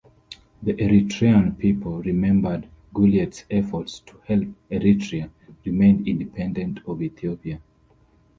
[0.63, 5.29] The Eritrean people remembered Gulliet's efforts to help Eritrea
[5.63, 7.61] remain independent of Ethiopia.